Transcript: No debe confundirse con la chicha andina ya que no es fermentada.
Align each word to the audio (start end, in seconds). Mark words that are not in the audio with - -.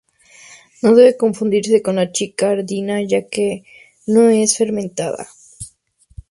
No 0.81 0.95
debe 0.95 1.15
confundirse 1.15 1.83
con 1.83 1.97
la 1.97 2.11
chicha 2.11 2.49
andina 2.53 3.03
ya 3.03 3.21
que 3.29 3.65
no 4.07 4.29
es 4.29 4.57
fermentada. 4.57 5.27